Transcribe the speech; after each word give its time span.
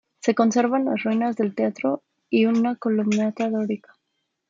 Se 0.19 0.33
conservan 0.33 0.85
las 0.85 1.03
ruinas 1.03 1.35
del 1.35 1.53
teatro 1.53 2.01
y 2.27 2.47
una 2.47 2.75
columnata 2.75 3.47
dórica. 3.51 3.93